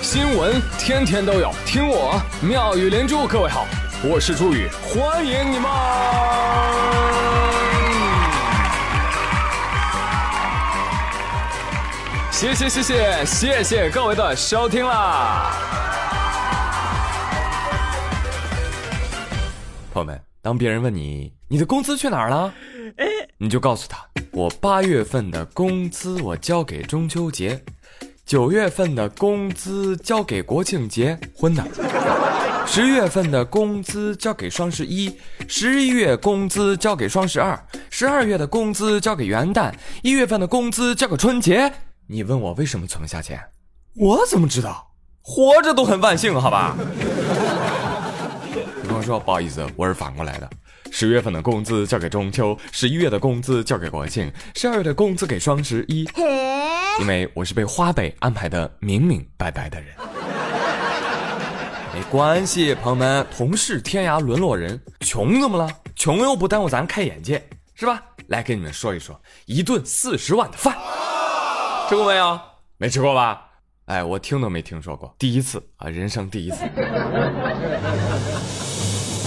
[0.00, 3.26] 新闻天天都有，听我妙语连珠。
[3.26, 3.66] 各位好，
[4.02, 5.68] 我是朱宇，欢迎你们！
[12.30, 15.52] 谢谢谢谢谢谢各位的收听啦！
[19.92, 22.54] 朋友们，当别人问你你的工资去哪儿了，
[22.96, 23.06] 哎，
[23.36, 23.98] 你就告诉他，
[24.30, 27.60] 我八月份的工资我交给中秋节。
[28.28, 31.62] 九月份的工资交给国庆节，婚的；
[32.66, 35.10] 十月份的工资交给双十一，
[35.48, 41.72] 十一月工资交给双十二，十二月的工资交给元旦，一月份的工资交给春节。
[42.06, 43.40] 你问我为什么存不下钱？
[43.94, 44.90] 我怎么知道？
[45.22, 46.76] 活着都很万幸，好吧？
[48.82, 50.50] 你跟我说，不好意思，我是反过来的。
[50.90, 56.08] 十月份的工资交给中秋，十一月的工资交给国庆，十二月的工资给双十一。
[57.00, 59.94] 因为我是被花呗安排的明明白白的人。
[61.94, 65.68] 没关系，朋友们，同是天涯沦落人，穷怎么了？
[65.94, 67.42] 穷又不耽误咱开眼界，
[67.74, 68.02] 是吧？
[68.28, 70.76] 来给你们说一说，一顿四十万的饭，
[71.88, 72.38] 吃过没有？
[72.76, 73.44] 没吃过吧？
[73.86, 76.58] 哎，我听都没听说过，第一次啊，人生第一次。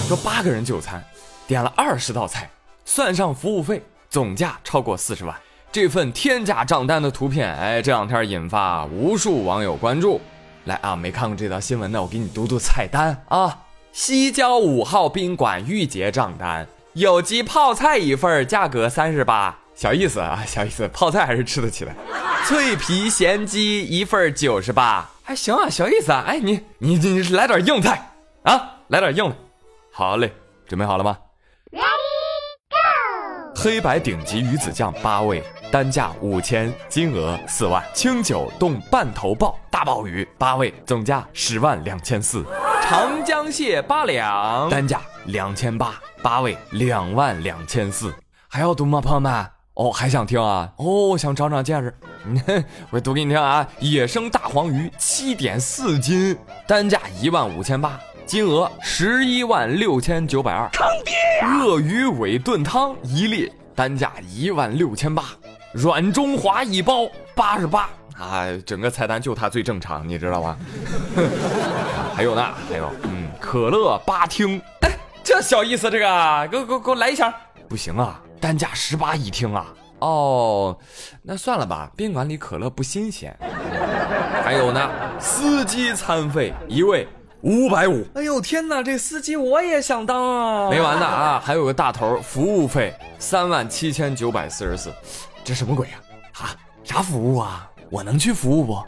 [0.07, 1.03] 说八个人就餐。
[1.51, 2.49] 点了二十道菜，
[2.85, 5.35] 算上服务费，总价超过四十万。
[5.69, 10.21] 这份天价账单的图片，哎，这两天引发无数网友关注。
[10.63, 13.63] 来啊，没看过这条新闻的，我给你读读菜单啊。
[13.91, 21.93] 西郊五号宾馆预结账单，有机泡菜一份，价格三十八，小意思啊，小意思，泡菜还是吃得起的。
[22.45, 26.23] 脆皮咸鸡一份九十八，还行啊，小意思啊。
[26.25, 28.09] 哎，你你你来点硬菜
[28.43, 29.35] 啊，来点硬的。
[29.91, 30.31] 好嘞，
[30.65, 31.17] 准备好了吗？
[33.63, 37.83] 黑白顶级鱼子酱八味，单价五千，金额四万。
[37.93, 42.43] 清酒冻半头鲍大鲍鱼八味，总价十万两千四。
[42.81, 48.11] 长江蟹八两，单价两千八，八味两万两千四。
[48.47, 49.45] 还要读吗，朋友们？
[49.75, 50.73] 哦，还想听啊？
[50.77, 51.95] 哦，想长长见识？
[52.89, 53.67] 我读给你听啊！
[53.79, 56.35] 野生大黄鱼七点四斤，
[56.67, 57.99] 单价一万五千八。
[58.31, 61.13] 金额十一万六千九百二，坑爹！
[61.49, 65.25] 鳄鱼尾炖汤一粒，单价一万六千八，
[65.73, 68.45] 软中华一包八十八啊！
[68.65, 70.57] 整个菜单就它最正常，你知道吗？
[72.15, 77.33] 还有呢，还有，嗯，可乐八听，哎，这小意思，这个，给我给我给我来一箱，
[77.67, 79.65] 不行啊，单价十八一听啊！
[79.99, 80.77] 哦，
[81.21, 83.37] 那算了吧，宾馆里可乐不新鲜。
[84.41, 87.05] 还有呢，司机餐费一位。
[87.41, 90.69] 五百五，哎呦天哪，这司机我也想当啊！
[90.69, 94.93] 没完的啊，还有个大头，服务费三万七千九百四十四，
[95.43, 95.93] 这什么鬼呀？
[96.33, 96.53] 啊，
[96.83, 97.67] 啥服务啊？
[97.89, 98.79] 我能去服务不？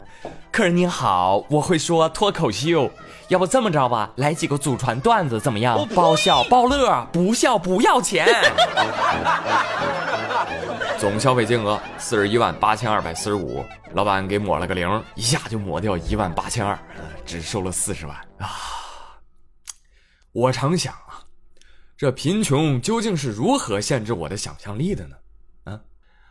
[0.52, 2.88] 客人您好，我会说脱口秀，
[3.26, 5.86] 要不这么着吧，来几个祖传段子怎么样？
[5.92, 8.24] 包笑包乐，不笑不要钱。
[10.98, 16.78] 总消费金额四十一万八千二百四十五，老板给抹了个零，一下就抹掉一万八千二，
[17.26, 18.48] 只收了四十万啊！
[20.32, 21.22] 我常想啊，
[21.96, 25.16] 这贫穷究竟是如何限制我的想象力的呢？
[25.64, 25.80] 啊，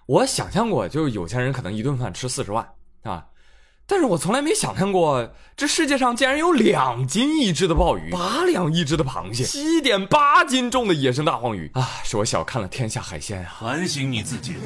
[0.08, 2.68] 我想象过，就有钱人可能一顿饭吃四十万
[3.04, 3.28] 啊。
[3.94, 11.88] 但是我从来没想象过，这世界上竟然有两斤一只的鲍鱼，八两一只的螃蟹，七点八斤重的野生大黄鱼啊！
[12.04, 13.58] 是我小看了天下海鲜啊！
[13.62, 14.62] 反省你自己吧。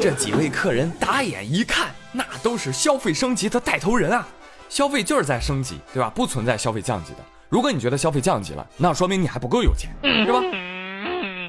[0.00, 4.24] 这几位客人打眼一看，那都是消费升级的带头人啊！
[4.68, 6.08] 消费就是在升级，对吧？
[6.14, 7.18] 不存在消费降级的。
[7.48, 9.90] 如果你觉得消费降级了，那说明你还不够有钱，
[10.24, 10.38] 是吧？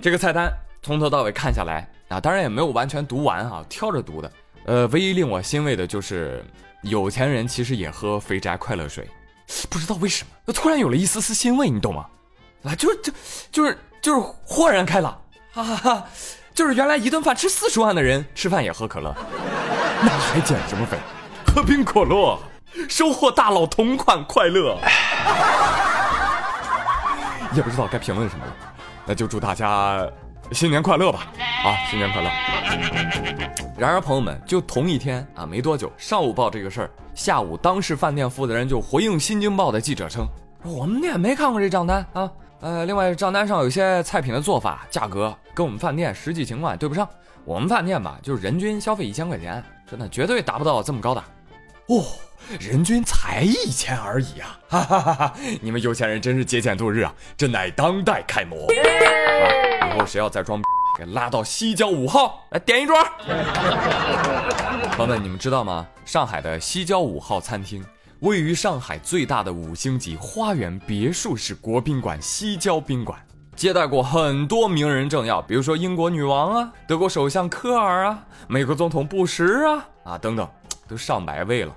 [0.02, 0.52] 这个菜单
[0.82, 4.32] 从头到尾看下来啊，当然也没有完全读完啊，挑着读的。
[4.66, 6.44] 呃，唯一令我欣慰的就是，
[6.82, 9.08] 有钱人其实也喝肥宅快乐水，
[9.70, 12.06] 不知道为什么，突然有了一丝丝欣慰，你懂吗？
[12.64, 13.14] 啊，就是就
[13.52, 15.22] 就是就是豁然开朗
[15.52, 16.06] 哈啊！
[16.54, 19.16] 就是原来一顿饭吃四十万的人，吃饭也喝可乐，
[20.02, 20.98] 那还减什么肥？
[21.46, 22.40] 喝冰可乐，
[22.90, 24.80] 收获大佬同款快乐。
[27.54, 28.56] 也不知道该评论什么了，
[29.06, 30.06] 那就祝大家。
[30.52, 31.28] 新年快乐吧！
[31.64, 32.30] 啊，新年快乐！
[33.78, 40.26] 然而，朋友们，就同一天啊，没多久，上午报这个事儿，下午当事饭店负责人就回应《新京报》的记者称
[40.64, 42.32] ：“我们店没看过这账单啊，
[42.62, 47.06] 呃，另外账单上有些菜品的做法、价格跟我们饭店实际情况对不上。
[47.44, 51.22] 我们饭店吧，就是人均消费一千块钱，真的绝对达不到这么高的。
[51.88, 52.02] 哦，
[52.62, 54.58] 人均才一千而已啊！
[54.70, 55.34] 哈哈哈哈！
[55.62, 60.62] 你们有钱人真是节俭度日啊，真乃当代楷模。”以后谁要再装，
[60.98, 62.96] 给拉到西郊五号来点一桌。
[64.92, 65.86] 朋友们，你们知道吗？
[66.06, 67.84] 上海的西郊五号餐厅
[68.22, 73.20] 位于上海最大的五星级花园别墅式国宾馆西郊宾馆，
[73.56, 80.48] 接待过很多名人政要，比如说英国女王啊、德国首相科尔啊、美国总统布什啊啊等等，
[80.88, 81.76] 都上百位了。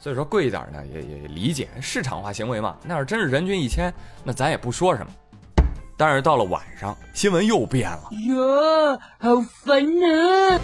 [0.00, 2.76] 所以说贵一点呢，也也理解市场化行为嘛。
[2.84, 3.92] 那要真是人均一千，
[4.24, 5.12] 那咱也不说什么。
[6.00, 8.08] 但是到了晚上，新闻又变了。
[8.28, 10.60] 哟，好烦啊！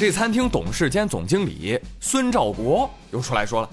[0.00, 3.70] 这餐厅董事兼总经理孙兆国又出来说了：“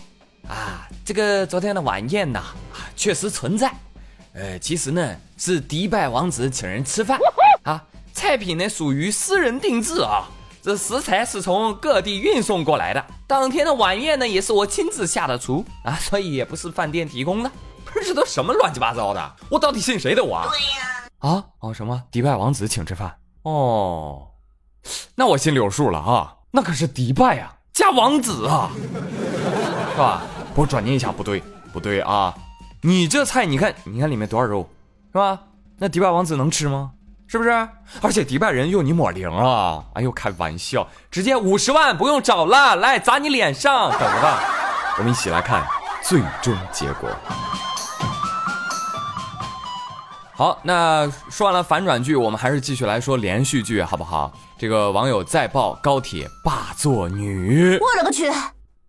[0.47, 2.39] 啊，这个昨天的晚宴呐，
[2.71, 3.73] 啊，确实存在。
[4.35, 7.17] 呃，其实呢是迪拜王子请人吃饭
[7.63, 7.83] 啊，
[8.13, 10.29] 菜品呢属于私人定制啊，
[10.61, 13.03] 这食材是从各地运送过来的。
[13.25, 17.51] 当天的晚宴呢也是我亲自下的厨啊，所以也不是饭店提供的。
[17.85, 19.35] 不是这都什么乱七八糟的？
[19.49, 20.41] 我到底信谁的我？
[20.49, 20.89] 对呀。
[21.19, 23.15] 啊哦什么迪拜王子请吃饭？
[23.43, 24.27] 哦。”
[25.15, 28.69] 那我心里有数了啊，那可是迪拜啊，加王子啊，
[29.91, 30.21] 是吧？
[30.55, 31.41] 我转念一想，不对，
[31.71, 32.33] 不对啊！
[32.81, 34.67] 你这菜，你看，你看里面多少肉，
[35.13, 35.39] 是吧？
[35.77, 36.91] 那迪拜王子能吃吗？
[37.27, 37.49] 是不是？
[38.01, 39.85] 而且迪拜人用你抹零啊！
[39.93, 44.43] 哎呦，开玩笑，直接五十万不用找了，来砸你脸上，等着吧！
[44.97, 45.65] 我们一起来看
[46.03, 47.09] 最终结果。
[50.35, 54.33] 好，那说完了反转剧，我们还是继续来说连续剧，好不好？
[54.57, 58.31] 这个网友再爆高铁霸座女，我勒个去！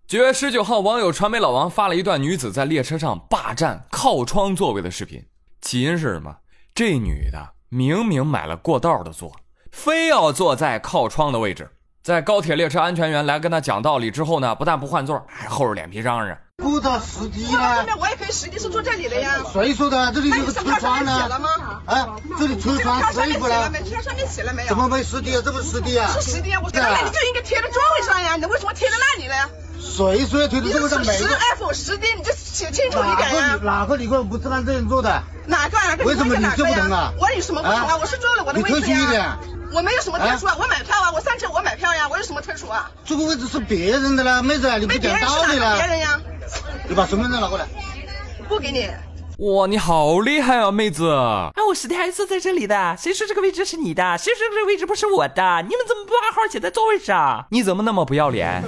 [0.06, 5.22] 九月十九号，网友传媒老王发了一段女子在列车上霸占靠窗座位的视频。
[5.60, 6.34] 起因是什么？
[6.74, 9.36] 这女的明明买了过道的座，
[9.70, 11.70] 非要坐在靠窗的位置。
[12.04, 16.36] 在高铁列车安全员来跟他讲道理之后呢，不但不换座，还厚着脸皮嚷嚷。
[16.58, 17.86] 不到实地呢？
[17.98, 19.36] 我也可以实地是坐这里的呀。
[19.50, 20.12] 谁说的？
[20.12, 21.12] 这里有个车窗呢。
[21.86, 23.72] 啊，这里车窗谁不了？
[23.88, 24.68] 车上面写了没有？
[24.68, 25.40] 怎么没实地啊？
[25.42, 26.10] 这不是实地啊？
[26.12, 26.60] 是实地啊！
[26.62, 29.34] 我那你就应该贴在座位上呀，你为什么贴在那里呢？
[29.80, 31.02] 谁说要贴在座位上？
[31.02, 31.24] 十
[31.54, 33.58] F 实地，你就写清楚一点呀。
[33.62, 35.22] 哪个旅客不是按这样做的？
[35.46, 35.78] 哪个？
[35.78, 36.04] 哪个？
[36.04, 37.14] 为什么你就不同啊？
[37.18, 37.96] 我有什么不同啊？
[37.96, 38.86] 我是坐了我的位置呀。
[38.86, 39.63] 你特殊一点。
[39.74, 42.88] 我没有什么特殊啊，我买票啊，我上车我买票呀，我有什么特殊啊？
[43.04, 45.76] 这个位置是别人的啦，妹子，你不讲道理了。
[45.76, 46.20] 别人呀。
[46.88, 47.66] 你把身份证拿过来，
[48.48, 48.88] 不给你。
[49.38, 51.10] 哇，你好厉害啊，妹子！
[51.10, 52.96] 啊，我实地还坐在这里的。
[52.96, 54.16] 谁说这个位置是你的？
[54.16, 55.62] 谁说这个位置不是我的？
[55.62, 57.44] 你们怎么不把号写在座位上？
[57.50, 58.62] 你怎么那么不要脸？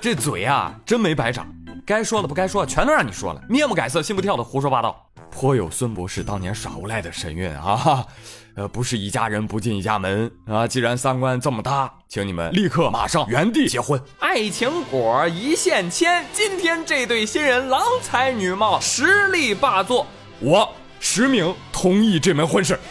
[0.00, 1.44] 这嘴啊，真没白长。
[1.84, 8.04] 该说的不该说的全都让你说了，面不改色心不跳的胡说八道，颇有孙博士当年耍无赖的神韵啊！
[8.56, 10.66] 呃，不是一家人不进一家门啊！
[10.66, 16.24] 既然三观这么搭，请你们立刻马上原地结婚，爱情果一线牵。
[16.32, 20.04] 今天这对新人郎才女貌，实力霸座，
[20.40, 22.76] 我实名同意这门婚事。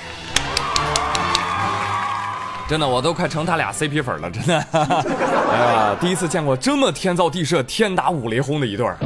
[2.69, 4.57] 真的，我都快成他俩 CP 粉了，真的。
[4.71, 8.97] 哎呀，第一次见过这么天造地设、天打五雷轰的一对儿。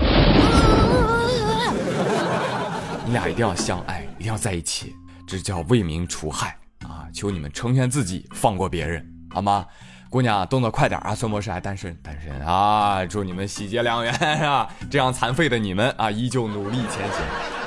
[3.12, 4.96] 你俩一定要相爱，一定要在一起。
[5.28, 7.04] 这叫为民除害啊！
[7.14, 9.66] 求你们成全自己，放过别人，好吗？
[10.10, 11.14] 姑娘，动作快点啊！
[11.14, 13.06] 孙博士还单身，单身啊！
[13.06, 14.14] 祝你们喜结良缘
[14.50, 14.66] 啊！
[14.90, 17.22] 这样残废的你们啊，依旧努力前行，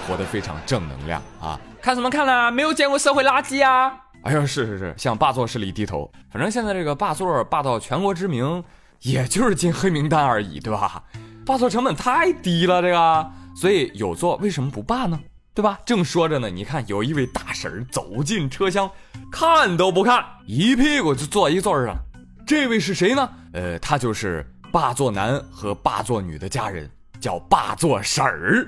[0.08, 1.60] 活得非常正能量啊！
[1.82, 2.50] 看什么看呢？
[2.50, 3.94] 没有见过社会垃圾啊！
[4.22, 6.10] 哎呦，是是是，向霸座势力低头。
[6.30, 8.64] 反正现在这个霸座霸到全国知名，
[9.00, 11.04] 也就是进黑名单而已，对吧？
[11.44, 15.20] 霸座成本太低了，这个，所以有座为什么不霸呢？
[15.54, 15.78] 对吧？
[15.86, 18.90] 正说着呢，你看有一位大婶儿走进车厢，
[19.30, 21.96] 看都不看，一屁股就坐一座上。
[22.44, 23.30] 这位是谁呢？
[23.52, 28.66] 呃，他就是霸座男和霸座女的家人，叫霸座婶儿。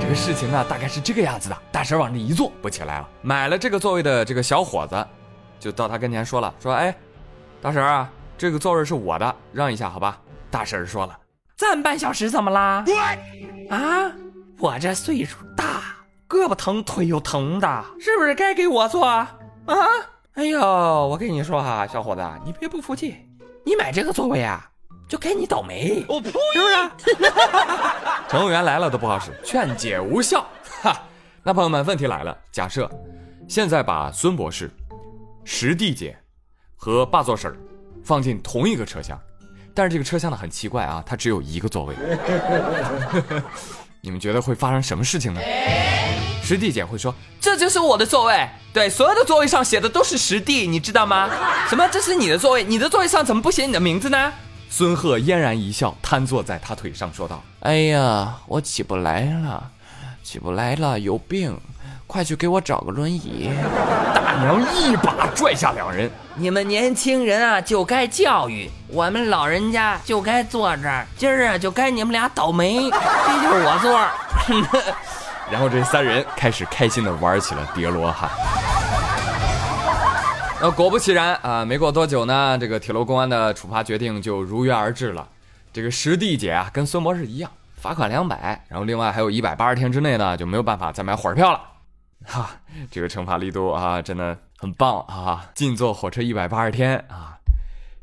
[0.00, 3.08] 这个事情呢，大概是这个样子的：大婶往这一坐，不起来了。
[3.20, 5.06] 买了这个座位的这个小伙子，
[5.60, 6.96] 就到他跟前说了：“说，哎，
[7.60, 10.18] 大婶啊，这个座位是我的，让一下好吧？”
[10.50, 11.18] 大婶说了。
[11.62, 12.84] 站半小时怎么啦？
[13.70, 14.10] 啊，
[14.58, 15.80] 我这岁数大，
[16.28, 19.32] 胳膊疼腿又疼的，是不是该给我坐啊？
[20.34, 23.14] 哎呦，我跟你说哈，小伙子，你别不服气，
[23.64, 24.68] 你买这个座位啊，
[25.08, 27.32] 就该你倒霉，我呸，是不是？
[28.28, 30.44] 乘务员来了都不好使，劝解无效。
[30.82, 31.00] 哈，
[31.44, 32.90] 那朋友们，问题来了，假设
[33.48, 34.68] 现在把孙博士、
[35.44, 36.18] 石弟姐
[36.74, 37.56] 和霸座婶
[38.02, 39.16] 放进同一个车厢。
[39.74, 41.94] 但是这个车厢呢很奇怪啊，它只有一个座位。
[44.00, 45.40] 你们觉得会发生什么事情呢？
[46.42, 51.30] 实地姐会说：“这就是我的座位，对，所有的座位上写的都是实地，你知道吗？
[51.68, 51.88] 什么？
[51.92, 52.64] 这是你的座位？
[52.64, 54.32] 你的座位上怎么不写你的名字呢？”
[54.68, 59.70] 孙鹤嫣然一笑，瘫坐在他腿上说道：“哎呀，我起不来了，
[60.24, 61.56] 起不来了，有病，
[62.12, 63.50] 快去给我找个轮椅。
[64.14, 74.10] 大娘一把拽下两人，你们年轻人啊就该教育，我们老人家就该坐这儿，今儿啊就该你们俩倒霉， 这就是我座儿。
[75.50, 78.28] 然后这三人开始开心的玩起了叠罗汉。
[80.60, 85.26] 那果不其然啊，没过多久呢，这个铁路公安的处罚决定就如约而至了。
[85.72, 91.60] 这个石弟姐啊，跟孙博士一样，罚款两百，然后另外还有一百八十天之内呢就没有办法再买火车票了。
[92.28, 92.50] 哈，
[92.90, 95.50] 这个惩罚力度啊，真的很棒啊！
[95.54, 97.38] 禁坐火车一百八十天啊，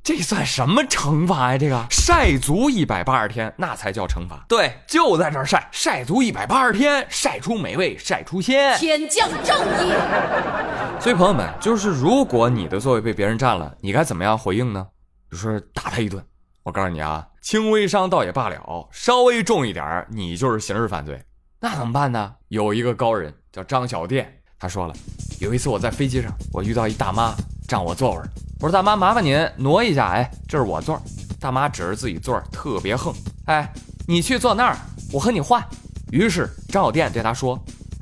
[0.04, 1.58] 这算什么惩罚呀？
[1.58, 4.46] 这个晒足一百八十天，那才叫惩罚。
[4.48, 9.94] 对，就在这儿晒，晒足一百八十天，晒出美味，晒出鲜，天降正义。
[11.00, 14.88] 所以朋友们，就是如果你的座位被别人占了，你该怎么样回应呢？
[15.32, 16.24] 就是打他一顿。
[16.64, 21.24] 我告诉你啊，轻微伤倒也罢了，稍微重一点你就是刑事犯罪。
[21.60, 22.34] 那怎么办呢？
[22.48, 24.94] 有一个高人叫张小店，他说了，
[25.42, 27.36] 有一次我在飞机上，我遇到一大妈
[27.68, 28.22] 占我座位
[28.62, 31.02] 我说大妈，麻烦您挪一下，哎，这是我座儿
[31.40, 33.14] 大妈指着自己座儿特别横，
[33.46, 33.72] 哎，
[34.08, 34.78] 你去坐那儿，
[35.12, 35.62] 我和你换。
[36.12, 37.60] 于是张小店对他说：“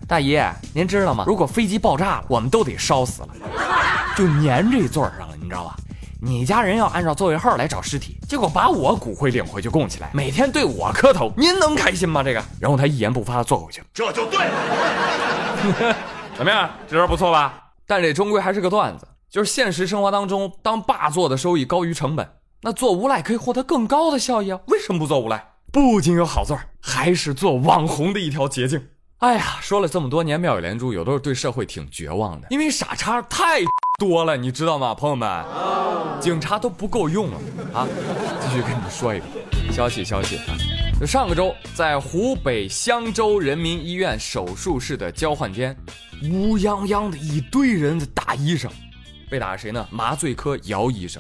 [0.08, 1.24] 大爷，您知道吗？
[1.28, 3.30] 如果飞机爆炸了，我们都得烧死了，
[4.16, 5.76] 就粘这座上了，你知道吧？
[6.20, 12.24] 你家人要按照座位号来找尸体，结果把我骨灰领回去供起来，每天对我磕头，您能开心吗？
[12.24, 15.96] 这个，然后他一言不发的坐回去了，这就对了。
[16.36, 17.72] 怎么样，这招不错吧？
[17.86, 22.28] 但这终归还是个段子，就是现实生活当中，当霸座的收益高于成本，
[22.62, 24.60] 那做无赖可以获得更高的效益啊！
[24.68, 25.52] 为什么不做无赖？
[25.72, 28.88] 不仅有好座，还是做网红的一条捷径。
[29.20, 33.62] 哎呀，说了这么多年妙语连珠，有的时候对社会挺绝望的，因为傻叉太
[33.98, 35.44] 多了，你知道吗，朋友们？
[36.22, 37.38] 警察都不够用了
[37.74, 37.88] 啊！
[38.40, 39.26] 继续跟你们说一个
[39.72, 40.54] 消息，消息啊！
[41.04, 45.76] 上个周，在湖北襄州人民医院手术室的交换间，
[46.32, 48.72] 乌泱泱的一堆人的打医生，
[49.32, 49.88] 被打谁呢？
[49.90, 51.20] 麻醉科姚医生，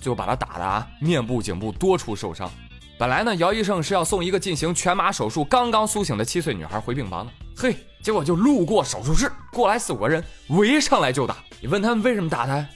[0.00, 2.50] 最后把他打的啊，面部、颈部多处受伤。
[2.98, 7.32] 本来呢，姚医生是要送一个进行全麻手术、刚刚苏醒的七岁女孩回病房的。
[7.56, 11.36] 嘿，结果就路过手术室，过来四五个人围上来就打。
[11.60, 12.66] 你问他们为什么打他？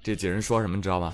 [0.00, 1.12] 这几人说什么你知道吗？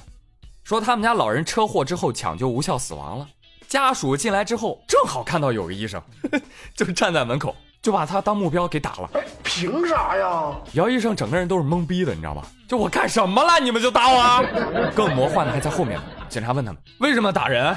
[0.62, 3.26] 说他们家老人车祸之后抢救无效死亡了，
[3.66, 6.02] 家属进来之后正好看到有个医生，
[6.76, 9.10] 就站在门口，就把他当目标给打了。
[9.42, 10.54] 凭啥呀？
[10.74, 12.42] 姚医生整个人都是懵逼的，你知道吗？
[12.68, 14.44] 就我干什么了，你们就打我？
[14.94, 15.98] 更魔幻的还在后面。
[16.28, 17.74] 警察问他们为什么打人？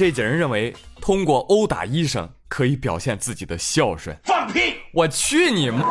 [0.00, 4.16] 这几人认为通过殴打医生可以表现自己的孝顺。
[4.24, 4.76] 放屁！
[4.94, 5.82] 我去你妈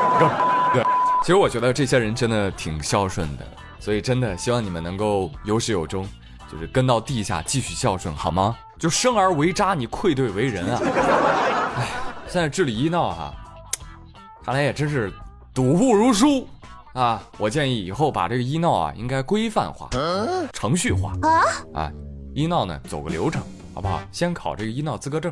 [0.74, 0.84] 个！
[1.22, 3.46] 其实我觉得这些人真的挺孝顺的，
[3.80, 6.10] 所以真的希望你们能够有始有终，
[6.52, 8.58] 就是跟到地下继续孝顺，好吗？
[8.80, 10.82] 就生而为渣，你愧对为人啊！
[11.78, 11.88] 哎，
[12.28, 13.32] 现在治理医闹哈，
[14.44, 15.14] 看来也真是
[15.54, 16.48] 赌不如输
[16.94, 17.22] 啊！
[17.38, 19.88] 我建议以后把这个医闹啊应该规范化、
[20.52, 21.14] 程序化
[21.76, 21.92] 啊，
[22.34, 23.40] 医闹呢走个流程。
[23.80, 24.02] 好不好？
[24.12, 25.32] 先考这个医闹资格证，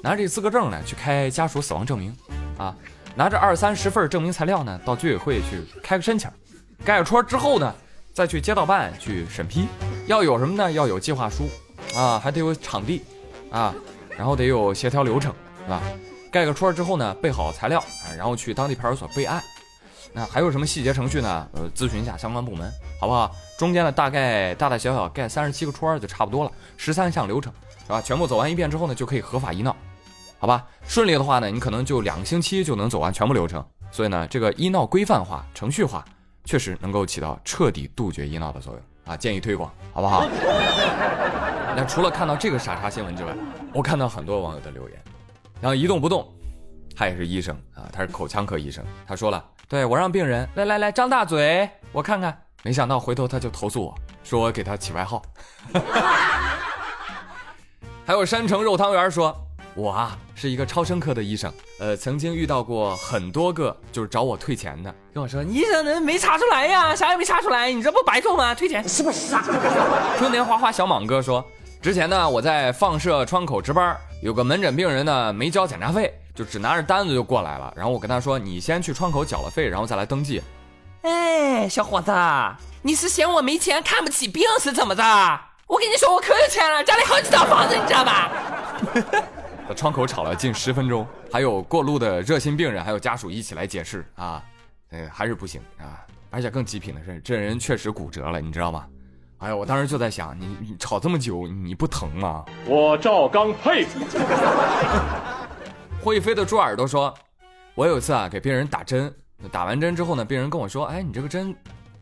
[0.00, 2.16] 拿着这资格证呢去开家属死亡证明，
[2.56, 2.74] 啊，
[3.14, 6.30] 拿着二三十份证明材料呢到居委会去开个申请，
[6.86, 7.74] 盖个戳之后呢，
[8.14, 9.68] 再去街道办去审批。
[10.06, 10.72] 要有什么呢？
[10.72, 11.50] 要有计划书，
[11.94, 13.02] 啊，还得有场地，
[13.50, 13.74] 啊，
[14.16, 15.30] 然后得有协调流程，
[15.64, 15.82] 是吧？
[16.32, 19.44] 盖个戳之后呢，备好材料，啊，然后去当地派出所备案。
[20.14, 21.46] 那还有什么细节程序呢？
[21.52, 23.30] 呃，咨询一下相关部门，好不好？
[23.58, 27.52] 中间呢，大概大大小小盖三十七个戳就差不多了，十三项流程。
[27.86, 28.02] 是吧？
[28.02, 29.74] 全部走完一遍之后呢，就可以合法医闹，
[30.38, 30.66] 好吧？
[30.88, 33.64] 顺利的话呢，你可能就两个星期就能走完全部流程。
[33.92, 36.04] 所以呢，这个医闹规范化、程序化，
[36.44, 39.16] 确实能够起到彻底杜绝医闹的作用啊！
[39.16, 40.26] 建议推广，好不好？
[41.76, 43.32] 那除了看到这个傻叉新闻之外，
[43.72, 45.00] 我看到很多网友的留言，
[45.60, 46.26] 然后一动不动，
[46.96, 55.22] 他也是医生啊，他是口腔科医生，他说了，对我让病人来来来张大嘴，我看看，没想到回头他就投诉我说我给他起外号。
[58.06, 59.36] 还有山城肉汤圆说
[59.74, 68.54] ：“我啊是一个超声科的医生，呃，曾经遇到过很多个就是找我退钱的，跟我说医生人没查出来呀，啥也没查出来，你这不白做吗？
[68.54, 69.42] 退钱是不是傻？”
[70.18, 71.44] 春天花花小莽哥说
[71.82, 80.40] ：“之前呢我在放射窗口值班，有个门诊病人呢没交检查费，就只拿着单子就过来了，然后我跟他说你先去窗口缴了费，然后再来登记。
[81.02, 82.12] 哎，小伙子，
[82.82, 85.02] 你是嫌我没钱看不起病是怎么着？”
[85.66, 88.30] 我跟你说，我可有钱了，家里好几套房子，你知道吧？
[89.68, 94.40] 在窗口吵了近十分钟，还有过路的热心病人还有家属一起来解释啊，
[94.90, 98.86] 呃，还是不行啊，而且更极品的是，这人确实骨折了，你知道吗？
[99.38, 102.44] 哎呀，我当时就在想，你你吵这么久，你不疼吗？
[102.64, 103.98] 我赵刚佩服。
[106.00, 107.12] 会飞的猪耳朵说，
[107.74, 109.12] 我有一次啊给病人打针，
[109.50, 111.52] 打完针之后呢，病人跟我说：“哎，你这个针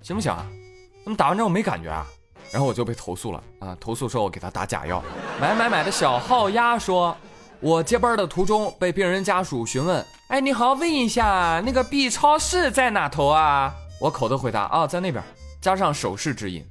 [0.02, 0.47] 行不行啊？
[1.02, 2.06] 怎么打完针我没感觉啊？”
[2.55, 3.77] 然后我就被投诉了啊！
[3.81, 5.03] 投诉说我给他打假药。
[5.41, 7.17] 买买买的小号鸭说
[7.59, 15.21] ：“我接班的途中被病人家属询问，哎，你好，问一下那个 B 超市在哪头啊？”我口头回答：“啊，在那边。”
[15.61, 16.65] 加上手势指引，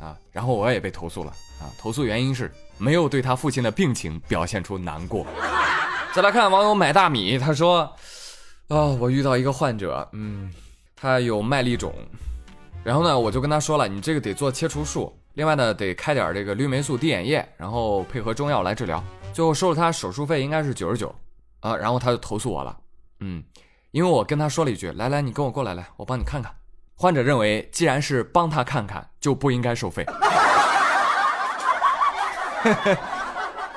[0.00, 1.30] 啊，然后我也被投诉了
[1.60, 1.70] 啊！
[1.78, 5.24] 投诉原因是没有对他父亲的病情表现出难过。
[6.12, 7.82] 再来看网友买大米，他说
[8.66, 10.52] ：“啊，我遇到一个患者，嗯，
[10.96, 11.94] 他有麦粒肿，
[12.82, 19.00] 然后呢，我就跟他说了，你这个得做切除术。”另外呢，得开点这个氯霉素滴眼液，然后配合中药来治疗。
[19.32, 21.14] 最后收了他手术费，应该是九十九
[21.60, 21.76] 啊。
[21.76, 22.76] 然后他就投诉我了，
[23.20, 23.40] 嗯，
[23.92, 26.52] 因为我跟他说了一句：“来来，你跟我过来，来，我帮你看看。”
[26.98, 30.04] 患者认为，既然是帮他看看，就不应该收费。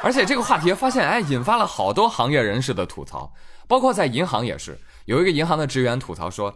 [0.01, 3.31] 而且这个话题发现，哎，引发了好多行业人士的吐槽，
[3.67, 4.75] 包括在银行也是。
[5.05, 6.51] 有一个银行的职员吐槽说：“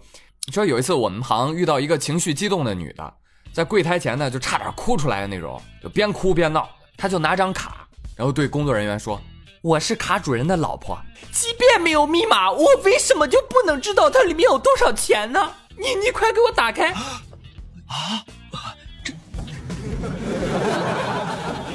[0.52, 3.14] 说有一次我们行遇到一个情绪激动的女的。”
[3.56, 6.70] 在柜台前呢，就差点哭出来的那种，就边哭边闹。
[6.98, 9.22] 他就拿张卡，然后对工作人员说
[9.64, 11.00] ：“我是卡主人的老婆，
[11.32, 15.50] 即便没有密码，我为什么就不能知道它里面有多少钱呢？
[15.78, 18.26] 你你快给我打开！”啊，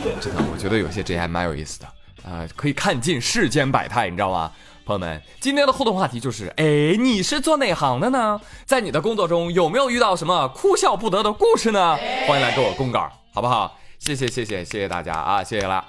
[0.04, 1.86] 这真的，我觉得有些这还蛮有意思的
[2.28, 4.52] 啊，可以看尽世间百态，你知道吗？
[4.90, 8.40] 朋友们，今天的互动话题就是：哎，你是做哪行的呢？
[8.66, 11.96] 在你的工作中有没有遇到什么哭笑不得的故事呢？
[12.26, 13.78] 欢迎来给我公稿，好不好？
[14.00, 15.84] 谢谢谢谢谢谢大家啊，谢谢啦。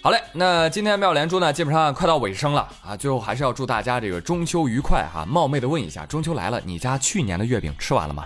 [0.00, 2.96] 好嘞，那今天妙连珠呢，基本上快到尾声了啊。
[2.96, 5.26] 最后还是要祝大家这个中秋愉快哈。
[5.28, 8.24] 冒昧的问一下，中秋来了，你家去年的月饼吃完了吗？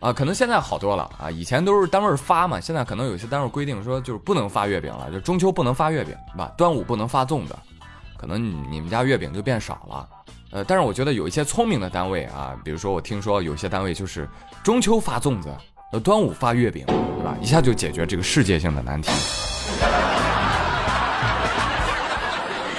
[0.00, 1.30] 啊，可能现在好多了啊。
[1.30, 6.50] 以前都是单位发嘛，现在可能有些单位规定说就是不能发月饼了，就中秋不能发月饼，是吧？
[6.56, 7.54] 端午不能发粽子。
[8.22, 10.08] 可能你们家月饼就变少了，
[10.52, 14.28] 呃，但是我觉得有一些聪明的单位啊，比如说我听说有些单位就是
[14.62, 15.52] 中秋发粽子，
[15.92, 17.36] 呃，端午发月饼，对吧？
[17.42, 19.10] 一下就解决这个世界性的难题。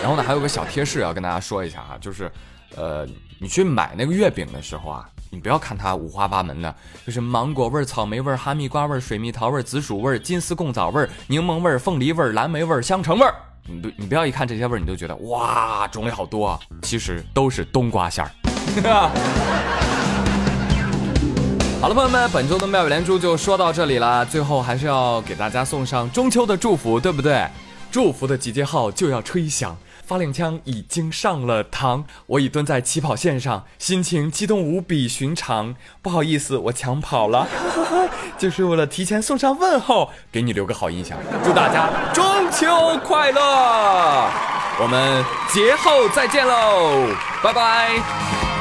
[0.02, 2.32] 然后呢，还有个小贴士要跟大家说一下哈，就是，
[2.78, 3.06] 呃，
[3.38, 6.74] 你去买那个月饼的时候啊，你不要看它五花八门的，
[7.06, 13.28] 就是芒果味、草莓味、哈密瓜味、水蜜桃味、紫薯味、金丝贡枣味、柠檬味、凤梨味、蓝莓味、香橙味。
[13.66, 16.60] 你不，你不要一看这些味儿，你就觉得哇，种类好多啊！
[16.82, 18.32] 其实都是冬瓜馅儿。
[21.80, 24.26] 好了，朋友们，本周的妙语连珠就说到这里了。
[24.26, 27.48] 最后还是要给大家送上中秋的祝福，对不对？
[27.90, 29.78] 祝福的集结号就要吹响。
[30.06, 35.74] 发令枪已经上了膛，我已蹲在起跑线上，心情激动无比寻常。
[36.02, 37.48] 不好意思，我抢跑了，
[38.44, 41.18] 就是为了提前送上问候，给你留个好印象。
[41.46, 43.42] 祝大家中秋快乐！
[44.82, 47.08] 我们节后再见喽，
[47.42, 48.53] 拜拜。